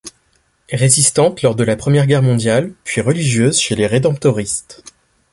[0.73, 4.83] Résistante lors de la Première Guerre mondiale puis religieuse chez les Rédemptoristes.